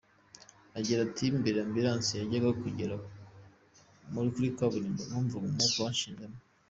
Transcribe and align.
Agira 0.77 0.99
ati 1.07 1.25
“Mbere 1.39 1.57
ambulance 1.65 2.11
yajyaga 2.15 2.49
kugera 2.61 2.95
kuri 4.33 4.47
kaburimbo 4.57 5.01
numva 5.09 5.35
umwuka 5.37 5.77
wanshizemo. 5.85 6.37